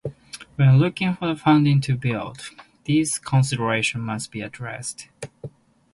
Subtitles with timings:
[0.55, 2.49] When looking for funding to build,
[2.85, 5.09] these considerations must be addressed.